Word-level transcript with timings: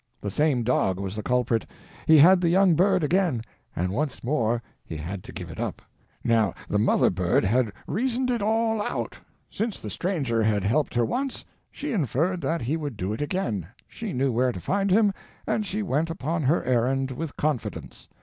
The 0.19 0.31
same 0.31 0.63
dog 0.63 0.99
was 0.99 1.15
the 1.15 1.21
culprit; 1.21 1.67
he 2.07 2.17
had 2.17 2.41
the 2.41 2.49
young 2.49 2.73
bird 2.73 3.03
again, 3.03 3.43
and 3.75 3.91
once 3.91 4.23
more 4.23 4.63
he 4.83 4.97
had 4.97 5.23
to 5.25 5.31
give 5.31 5.51
it 5.51 5.59
up. 5.59 5.79
Now 6.23 6.55
the 6.67 6.79
mother 6.79 7.11
bird 7.11 7.43
had 7.43 7.71
reasoned 7.85 8.31
it 8.31 8.41
all 8.41 8.81
out: 8.81 9.19
since 9.51 9.79
the 9.79 9.91
stranger 9.91 10.41
had 10.41 10.63
helped 10.63 10.95
her 10.95 11.05
once, 11.05 11.45
she 11.69 11.91
inferred 11.93 12.41
that 12.41 12.61
he 12.61 12.77
would 12.77 12.97
do 12.97 13.13
it 13.13 13.21
again; 13.21 13.67
she 13.87 14.11
knew 14.11 14.31
where 14.31 14.51
to 14.51 14.59
find 14.59 14.89
him, 14.89 15.13
and 15.45 15.67
she 15.67 15.83
went 15.83 16.09
upon 16.09 16.41
her 16.41 16.63
errand 16.63 17.11
with 17.11 17.37
confidence. 17.37 18.07